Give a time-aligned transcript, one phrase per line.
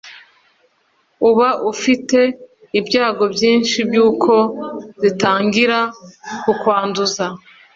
[1.29, 2.19] uba ufite
[2.79, 4.33] ibyago byinshi by’uko
[5.01, 5.79] zitangira
[6.43, 7.25] kukwanduza